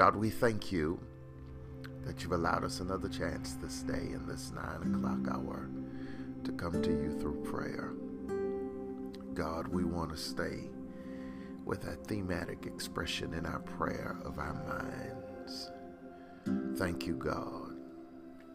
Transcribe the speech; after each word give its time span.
God, 0.00 0.16
we 0.16 0.30
thank 0.30 0.72
you 0.72 0.98
that 2.06 2.22
you've 2.22 2.32
allowed 2.32 2.64
us 2.64 2.80
another 2.80 3.06
chance 3.06 3.58
this 3.60 3.82
day 3.82 3.92
in 4.14 4.26
this 4.26 4.50
nine 4.50 4.94
o'clock 4.94 5.28
hour 5.30 5.68
to 6.42 6.52
come 6.52 6.80
to 6.80 6.88
you 6.88 7.18
through 7.20 7.44
prayer. 7.44 7.92
God, 9.34 9.68
we 9.68 9.84
want 9.84 10.08
to 10.08 10.16
stay 10.16 10.70
with 11.66 11.82
that 11.82 12.06
thematic 12.06 12.64
expression 12.64 13.34
in 13.34 13.44
our 13.44 13.58
prayer 13.58 14.16
of 14.24 14.38
our 14.38 14.54
minds. 14.54 15.70
Thank 16.78 17.06
you, 17.06 17.12
God, 17.12 17.76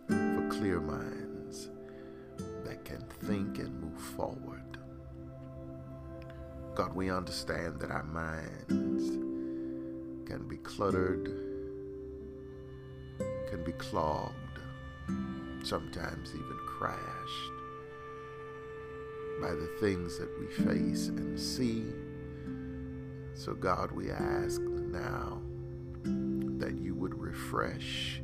for 0.08 0.50
clear 0.50 0.80
minds 0.80 1.70
that 2.64 2.84
can 2.84 3.06
think 3.22 3.60
and 3.60 3.82
move 3.82 4.02
forward. 4.02 4.80
God, 6.74 6.96
we 6.96 7.12
understand 7.12 7.80
that 7.82 7.92
our 7.92 8.02
minds 8.02 9.35
can 10.26 10.48
be 10.48 10.58
cluttered, 10.58 11.26
can 13.50 13.64
be 13.64 13.72
clogged, 13.74 14.60
sometimes 15.64 16.32
even 16.34 16.58
crashed 16.68 17.52
by 19.42 19.52
the 19.52 19.70
things 19.80 20.18
that 20.18 20.30
we 20.40 20.48
face 20.48 21.08
and 21.10 21.40
see. 21.40 21.84
So, 23.34 23.54
God, 23.54 23.92
we 23.92 24.12
ask 24.12 24.62
now 24.62 25.42
that 26.04 26.76
you 26.82 26.96
would 26.96 27.20
refresh 27.20 28.22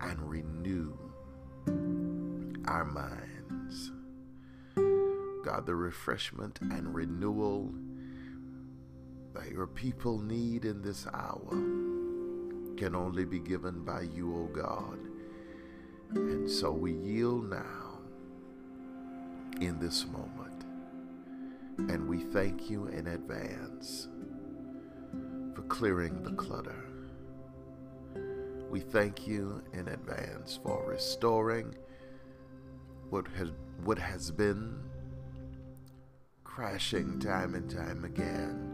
and 0.00 0.28
renew 0.28 0.96
our 2.66 2.84
minds. 2.84 3.92
God, 5.44 5.66
the 5.66 5.74
refreshment 5.74 6.58
and 6.60 6.94
renewal 6.94 7.72
that 9.40 9.52
your 9.52 9.66
people 9.66 10.18
need 10.18 10.64
in 10.64 10.82
this 10.82 11.06
hour 11.14 11.50
can 12.76 12.94
only 12.94 13.24
be 13.24 13.38
given 13.38 13.84
by 13.84 14.02
you, 14.02 14.34
O 14.34 14.44
God. 14.54 14.98
And 16.14 16.50
so 16.50 16.70
we 16.70 16.92
yield 16.92 17.48
now 17.48 18.00
in 19.60 19.78
this 19.78 20.06
moment. 20.06 20.64
And 21.90 22.06
we 22.06 22.18
thank 22.18 22.68
you 22.68 22.86
in 22.88 23.06
advance 23.06 24.08
for 25.54 25.62
clearing 25.62 26.22
the 26.22 26.32
clutter. 26.32 26.84
We 28.70 28.80
thank 28.80 29.26
you 29.26 29.62
in 29.72 29.88
advance 29.88 30.58
for 30.62 30.84
restoring 30.86 31.74
what 33.08 33.26
has, 33.36 33.50
what 33.84 33.98
has 33.98 34.30
been 34.30 34.78
crashing 36.44 37.18
time 37.20 37.54
and 37.54 37.70
time 37.70 38.04
again 38.04 38.69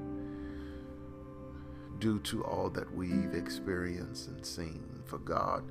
due 1.98 2.18
to 2.20 2.44
all 2.44 2.70
that 2.70 2.94
we've 2.94 3.34
experienced 3.34 4.28
and 4.28 4.44
seen. 4.44 4.82
For 5.04 5.18
God, 5.18 5.64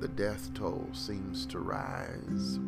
the 0.00 0.08
death 0.08 0.52
toll 0.54 0.88
seems 0.92 1.46
to 1.46 1.58
rise. 1.60 2.58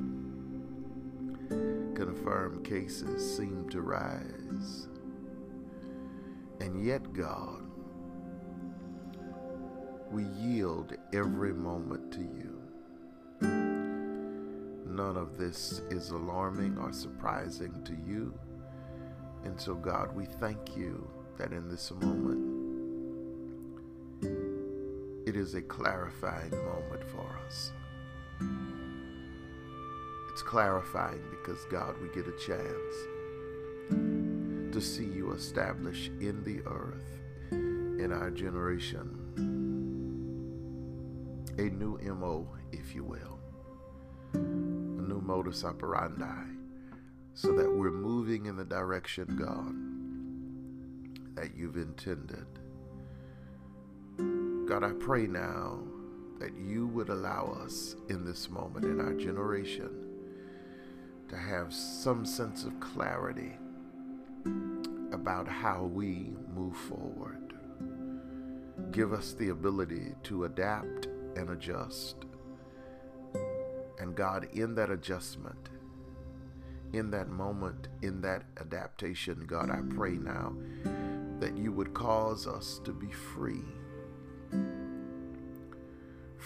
Confirmed 1.94 2.64
cases 2.64 3.36
seem 3.36 3.68
to 3.70 3.80
rise. 3.80 4.88
And 6.60 6.84
yet, 6.84 7.12
God, 7.12 7.62
we 10.10 10.24
yield 10.24 10.94
every 11.12 11.52
moment 11.52 12.12
to 12.12 12.20
you. 12.20 12.60
None 14.86 15.16
of 15.16 15.36
this 15.36 15.82
is 15.90 16.10
alarming 16.10 16.78
or 16.78 16.92
surprising 16.92 17.82
to 17.84 17.96
you. 18.08 18.32
And 19.44 19.60
so, 19.60 19.74
God, 19.74 20.14
we 20.14 20.26
thank 20.26 20.76
you 20.76 21.10
that 21.36 21.52
in 21.52 21.68
this 21.68 21.90
moment, 21.90 22.53
it 25.26 25.36
is 25.36 25.54
a 25.54 25.62
clarifying 25.62 26.50
moment 26.50 27.02
for 27.10 27.38
us. 27.46 27.72
It's 30.30 30.42
clarifying 30.42 31.22
because, 31.30 31.64
God, 31.70 31.94
we 32.02 32.08
get 32.08 32.26
a 32.26 32.36
chance 32.38 32.94
to 34.74 34.80
see 34.80 35.04
you 35.04 35.32
establish 35.32 36.10
in 36.20 36.42
the 36.44 36.60
earth, 36.68 37.20
in 37.50 38.12
our 38.12 38.30
generation, 38.30 39.20
a 41.56 41.62
new 41.62 41.98
MO, 42.14 42.48
if 42.72 42.94
you 42.94 43.04
will, 43.04 43.38
a 44.34 44.38
new 44.38 45.20
modus 45.20 45.64
operandi, 45.64 46.48
so 47.32 47.52
that 47.52 47.72
we're 47.72 47.90
moving 47.90 48.46
in 48.46 48.56
the 48.56 48.64
direction, 48.64 49.36
God, 49.36 49.74
that 51.36 51.56
you've 51.56 51.76
intended. 51.76 52.46
God, 54.74 54.82
I 54.82 54.92
pray 54.94 55.28
now 55.28 55.78
that 56.40 56.50
you 56.56 56.88
would 56.88 57.08
allow 57.08 57.56
us 57.62 57.94
in 58.08 58.24
this 58.24 58.50
moment 58.50 58.84
in 58.84 59.00
our 59.00 59.12
generation 59.12 59.88
to 61.28 61.36
have 61.36 61.72
some 61.72 62.26
sense 62.26 62.64
of 62.64 62.80
clarity 62.80 63.56
about 65.12 65.46
how 65.46 65.84
we 65.84 66.32
move 66.52 66.76
forward. 66.76 67.54
Give 68.90 69.12
us 69.12 69.34
the 69.34 69.50
ability 69.50 70.16
to 70.24 70.42
adapt 70.42 71.06
and 71.36 71.50
adjust. 71.50 72.24
And 74.00 74.16
God, 74.16 74.48
in 74.54 74.74
that 74.74 74.90
adjustment, 74.90 75.68
in 76.92 77.12
that 77.12 77.28
moment, 77.28 77.86
in 78.02 78.20
that 78.22 78.42
adaptation, 78.58 79.44
God, 79.46 79.70
I 79.70 79.82
pray 79.94 80.14
now 80.14 80.52
that 81.38 81.56
you 81.56 81.70
would 81.70 81.94
cause 81.94 82.48
us 82.48 82.80
to 82.82 82.92
be 82.92 83.12
free 83.12 83.62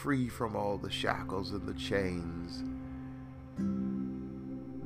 free 0.03 0.29
from 0.29 0.55
all 0.55 0.79
the 0.79 0.91
shackles 0.91 1.51
and 1.51 1.67
the 1.67 1.75
chains 1.75 2.63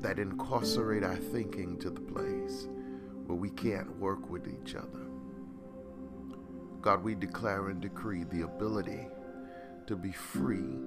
that 0.01 0.19
incarcerate 0.19 1.05
our 1.05 1.17
thinking 1.17 1.79
to 1.79 1.91
the 1.91 2.01
place 2.01 2.67
where 3.27 3.37
we 3.37 3.51
can't 3.51 3.99
work 3.99 4.31
with 4.31 4.49
each 4.49 4.75
other. 4.75 5.07
God, 6.81 7.05
we 7.05 7.15
declare 7.15 7.69
and 7.69 7.79
decree 7.79 8.25
the 8.25 8.43
ability 8.43 9.07
to 9.87 9.97
be 9.97 10.13
free, 10.13 10.79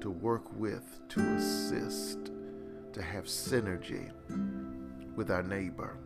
to 0.00 0.08
work 0.08 0.50
with, 0.56 0.98
to 1.10 1.20
assist, 1.34 2.30
to 2.94 3.02
have 3.02 3.26
synergy 3.26 4.10
with 5.14 5.30
our 5.30 5.42
neighbor. 5.42 5.98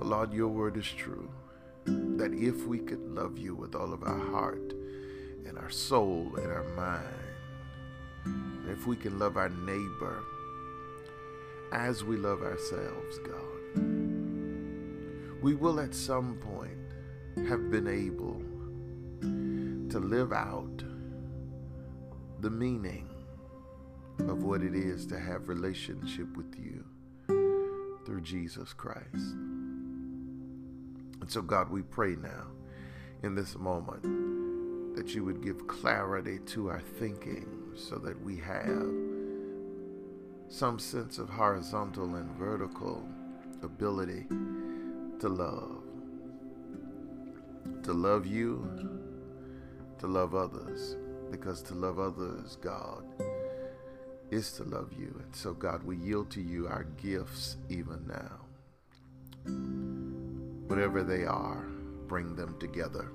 But 0.00 0.08
Lord, 0.08 0.32
your 0.32 0.48
word 0.48 0.76
is 0.76 0.88
true 0.88 1.30
that 1.84 2.34
if 2.34 2.66
we 2.66 2.80
could 2.80 3.06
love 3.08 3.38
you 3.38 3.54
with 3.54 3.76
all 3.76 3.92
of 3.92 4.02
our 4.02 4.18
heart, 4.32 4.74
our 5.66 5.72
soul 5.72 6.32
and 6.36 6.46
our 6.46 6.62
mind. 6.76 7.02
And 8.24 8.70
if 8.70 8.86
we 8.86 8.94
can 8.94 9.18
love 9.18 9.36
our 9.36 9.48
neighbor 9.48 10.22
as 11.72 12.04
we 12.04 12.16
love 12.16 12.40
ourselves, 12.40 13.18
God, 13.18 13.82
we 15.42 15.56
will 15.56 15.80
at 15.80 15.92
some 15.92 16.36
point 16.36 16.78
have 17.48 17.68
been 17.68 17.88
able 17.88 18.40
to 19.90 19.98
live 19.98 20.32
out 20.32 20.84
the 22.42 22.50
meaning 22.50 23.08
of 24.20 24.44
what 24.44 24.62
it 24.62 24.76
is 24.76 25.04
to 25.06 25.18
have 25.18 25.48
relationship 25.48 26.28
with 26.36 26.54
you 26.56 26.84
through 28.06 28.20
Jesus 28.20 28.72
Christ. 28.72 29.34
And 31.20 31.26
so 31.26 31.42
God, 31.42 31.70
we 31.70 31.82
pray 31.82 32.14
now 32.14 32.52
in 33.24 33.34
this 33.34 33.58
moment 33.58 34.25
that 34.96 35.14
you 35.14 35.22
would 35.22 35.42
give 35.42 35.68
clarity 35.68 36.38
to 36.46 36.70
our 36.70 36.80
thinking 36.80 37.46
so 37.74 37.96
that 37.96 38.18
we 38.24 38.34
have 38.38 38.90
some 40.48 40.78
sense 40.78 41.18
of 41.18 41.28
horizontal 41.28 42.14
and 42.14 42.30
vertical 42.32 43.06
ability 43.62 44.24
to 45.20 45.28
love. 45.28 45.82
To 47.82 47.92
love 47.92 48.26
you, 48.26 48.66
to 49.98 50.06
love 50.06 50.34
others, 50.34 50.96
because 51.30 51.60
to 51.64 51.74
love 51.74 51.98
others, 51.98 52.56
God, 52.62 53.04
is 54.30 54.52
to 54.52 54.64
love 54.64 54.94
you. 54.98 55.14
And 55.22 55.36
so, 55.36 55.52
God, 55.52 55.82
we 55.82 55.98
yield 55.98 56.30
to 56.30 56.40
you 56.40 56.68
our 56.68 56.84
gifts 57.02 57.58
even 57.68 58.06
now. 58.08 58.46
Whatever 60.68 61.02
they 61.02 61.26
are, 61.26 61.66
bring 62.08 62.34
them 62.34 62.56
together 62.58 63.10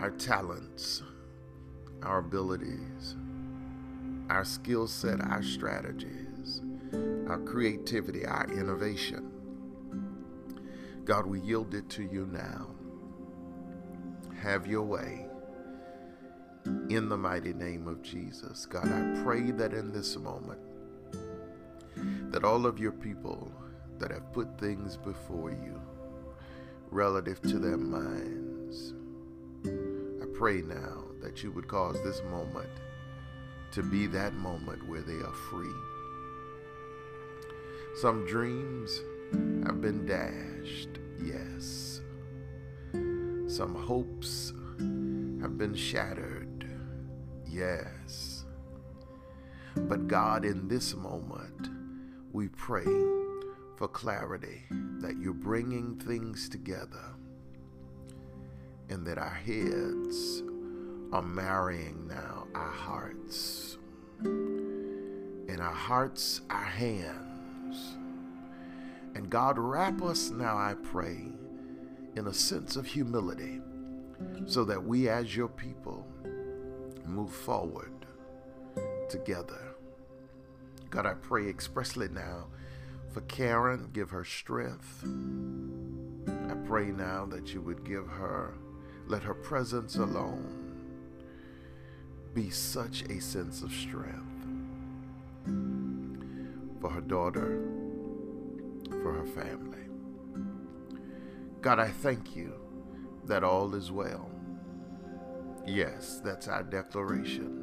our 0.00 0.10
talents, 0.12 1.02
our 2.02 2.20
abilities, 2.20 3.16
our 4.30 4.44
skill 4.44 4.86
set, 4.86 5.20
our 5.20 5.42
strategies, 5.42 6.62
our 7.28 7.38
creativity, 7.38 8.24
our 8.24 8.50
innovation. 8.50 9.30
God, 11.04 11.26
we 11.26 11.40
yield 11.40 11.74
it 11.74 11.90
to 11.90 12.02
you 12.02 12.26
now. 12.32 12.68
Have 14.40 14.66
your 14.66 14.84
way 14.84 15.26
in 16.88 17.10
the 17.10 17.18
mighty 17.18 17.52
name 17.52 17.86
of 17.86 18.00
Jesus. 18.00 18.64
God, 18.64 18.90
I 18.90 19.22
pray 19.22 19.50
that 19.50 19.74
in 19.74 19.92
this 19.92 20.16
moment, 20.16 20.60
that 22.32 22.42
all 22.42 22.64
of 22.64 22.78
your 22.78 22.92
people 22.92 23.52
that 23.98 24.10
have 24.10 24.32
put 24.32 24.58
things 24.58 24.96
before 24.96 25.50
you 25.50 25.78
relative 26.90 27.42
to 27.42 27.58
their 27.58 27.76
minds, 27.76 28.94
pray 30.40 30.62
now 30.62 31.04
that 31.20 31.42
you 31.42 31.52
would 31.52 31.68
cause 31.68 32.02
this 32.02 32.22
moment 32.30 32.70
to 33.70 33.82
be 33.82 34.06
that 34.06 34.32
moment 34.32 34.82
where 34.88 35.02
they 35.02 35.16
are 35.16 35.34
free. 35.50 35.74
Some 38.00 38.26
dreams 38.26 39.02
have 39.66 39.82
been 39.82 40.06
dashed, 40.06 40.98
yes. 41.22 42.00
Some 43.54 43.74
hopes 43.74 44.54
have 45.42 45.58
been 45.58 45.74
shattered, 45.74 46.66
yes. 47.46 48.46
But 49.76 50.08
God, 50.08 50.46
in 50.46 50.68
this 50.68 50.94
moment, 50.94 51.68
we 52.32 52.48
pray 52.48 52.86
for 53.76 53.88
clarity 53.92 54.62
that 55.00 55.18
you're 55.20 55.34
bringing 55.34 55.96
things 55.96 56.48
together 56.48 57.14
and 58.90 59.06
that 59.06 59.18
our 59.18 59.30
heads 59.30 60.42
are 61.12 61.22
marrying 61.22 62.06
now 62.08 62.46
our 62.54 62.70
hearts. 62.70 63.78
And 64.20 65.60
our 65.60 65.74
hearts 65.74 66.42
our 66.50 66.62
hands. 66.62 67.96
And 69.14 69.30
god 69.30 69.58
wrap 69.58 70.02
us 70.02 70.30
now 70.30 70.56
i 70.56 70.74
pray 70.74 71.32
in 72.16 72.26
a 72.26 72.34
sense 72.34 72.76
of 72.76 72.86
humility 72.86 73.60
so 74.46 74.64
that 74.64 74.84
we 74.84 75.08
as 75.08 75.34
your 75.34 75.48
people 75.48 76.06
move 77.06 77.32
forward 77.32 77.92
together. 79.08 79.74
God 80.90 81.06
i 81.06 81.14
pray 81.14 81.48
expressly 81.48 82.08
now 82.08 82.46
for 83.12 83.20
karen. 83.22 83.90
Give 83.92 84.10
her 84.10 84.24
strength. 84.24 85.04
I 86.48 86.54
pray 86.66 86.86
now 86.86 87.26
that 87.26 87.52
you 87.52 87.60
would 87.60 87.84
give 87.84 88.06
her 88.06 88.54
let 89.10 89.24
her 89.24 89.34
presence 89.34 89.96
alone 89.96 90.56
be 92.32 92.48
such 92.48 93.02
a 93.10 93.20
sense 93.20 93.60
of 93.60 93.72
strength 93.72 94.46
for 96.80 96.90
her 96.90 97.00
daughter, 97.00 97.60
for 99.02 99.12
her 99.12 99.26
family. 99.26 99.80
God, 101.60 101.80
I 101.80 101.88
thank 101.88 102.36
you 102.36 102.54
that 103.24 103.42
all 103.42 103.74
is 103.74 103.90
well. 103.90 104.30
Yes, 105.66 106.20
that's 106.24 106.46
our 106.46 106.62
declaration 106.62 107.56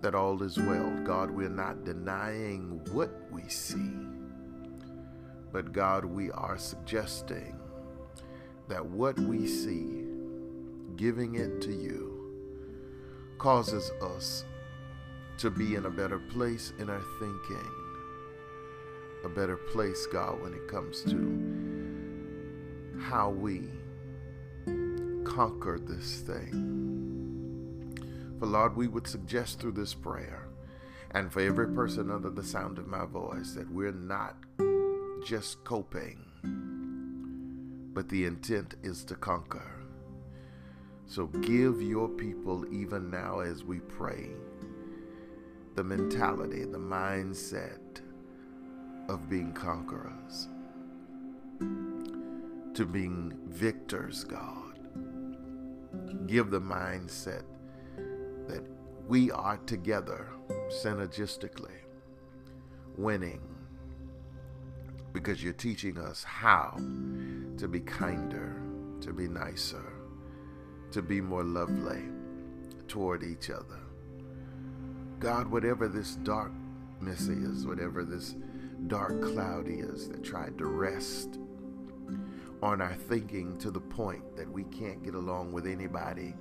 that 0.00 0.14
all 0.14 0.42
is 0.42 0.56
well. 0.56 0.90
God, 1.04 1.30
we're 1.30 1.50
not 1.50 1.84
denying 1.84 2.80
what 2.92 3.10
we 3.30 3.46
see, 3.50 3.92
but 5.52 5.72
God, 5.74 6.06
we 6.06 6.30
are 6.30 6.56
suggesting 6.56 7.58
that 8.68 8.86
what 8.86 9.18
we 9.18 9.46
see, 9.46 9.99
giving 11.00 11.36
it 11.36 11.62
to 11.62 11.72
you, 11.72 12.30
causes 13.38 13.90
us 14.02 14.44
to 15.38 15.48
be 15.48 15.74
in 15.74 15.86
a 15.86 15.90
better 15.90 16.18
place 16.18 16.74
in 16.78 16.90
our 16.90 17.00
thinking, 17.18 17.70
a 19.24 19.28
better 19.30 19.56
place, 19.56 20.06
God, 20.12 20.42
when 20.42 20.52
it 20.52 20.68
comes 20.68 21.00
to 21.04 23.00
how 23.00 23.30
we 23.30 23.62
conquer 25.24 25.78
this 25.78 26.20
thing. 26.20 26.66
For 28.38 28.44
Lord, 28.44 28.76
we 28.76 28.86
would 28.86 29.06
suggest 29.06 29.58
through 29.58 29.72
this 29.72 29.94
prayer, 29.94 30.48
and 31.12 31.32
for 31.32 31.40
every 31.40 31.68
person 31.68 32.10
under 32.10 32.28
the 32.28 32.44
sound 32.44 32.76
of 32.76 32.86
my 32.86 33.06
voice, 33.06 33.54
that 33.54 33.72
we're 33.72 33.90
not 33.90 34.36
just 35.24 35.64
coping, 35.64 36.26
but 37.94 38.10
the 38.10 38.26
intent 38.26 38.74
is 38.82 39.02
to 39.04 39.14
conquer. 39.14 39.79
So 41.10 41.26
give 41.26 41.82
your 41.82 42.08
people, 42.08 42.64
even 42.72 43.10
now 43.10 43.40
as 43.40 43.64
we 43.64 43.80
pray, 43.80 44.30
the 45.74 45.82
mentality, 45.82 46.62
the 46.62 46.78
mindset 46.78 48.00
of 49.08 49.28
being 49.28 49.52
conquerors, 49.52 50.46
to 52.74 52.86
being 52.86 53.36
victors, 53.48 54.22
God. 54.22 54.78
Give 56.28 56.48
the 56.48 56.60
mindset 56.60 57.42
that 58.46 58.62
we 59.08 59.32
are 59.32 59.56
together 59.66 60.28
synergistically, 60.68 61.80
winning, 62.96 63.42
because 65.12 65.42
you're 65.42 65.54
teaching 65.54 65.98
us 65.98 66.22
how 66.22 66.76
to 67.56 67.66
be 67.66 67.80
kinder, 67.80 68.62
to 69.00 69.12
be 69.12 69.26
nicer 69.26 69.89
to 70.92 71.02
be 71.02 71.20
more 71.20 71.44
lovely 71.44 72.02
toward 72.88 73.22
each 73.22 73.50
other. 73.50 73.78
God, 75.18 75.48
whatever 75.48 75.86
this 75.86 76.16
darkness 76.16 77.28
is, 77.28 77.66
whatever 77.66 78.04
this 78.04 78.34
dark 78.86 79.20
cloud 79.22 79.66
is 79.68 80.08
that 80.08 80.24
tried 80.24 80.56
to 80.58 80.66
rest 80.66 81.38
on 82.62 82.80
our 82.80 82.94
thinking 82.94 83.56
to 83.58 83.70
the 83.70 83.80
point 83.80 84.36
that 84.36 84.50
we 84.50 84.64
can't 84.64 85.02
get 85.02 85.14
along 85.14 85.52
with 85.52 85.66
anybody 85.66 86.34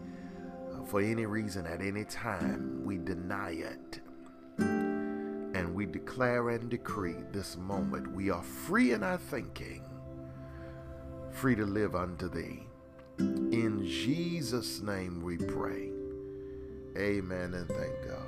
uh, 0.74 0.84
for 0.84 1.02
any 1.02 1.26
reason 1.26 1.66
at 1.66 1.82
any 1.82 2.04
time, 2.06 2.84
we 2.84 2.98
deny 2.98 3.52
it. 3.52 4.02
And 4.58 5.74
we 5.74 5.86
declare 5.86 6.50
and 6.50 6.70
decree 6.70 7.16
this 7.32 7.58
moment 7.58 8.14
we 8.14 8.30
are 8.30 8.44
free 8.44 8.92
in 8.92 9.04
our 9.04 9.18
thinking, 9.18 9.84
free 11.32 11.56
to 11.56 11.66
live 11.66 11.96
unto 11.96 12.30
thee. 12.30 12.69
In 13.20 13.86
Jesus' 13.86 14.82
name 14.82 15.22
we 15.22 15.38
pray. 15.38 15.92
Amen 16.98 17.54
and 17.54 17.68
thank 17.68 18.08
God. 18.08 18.26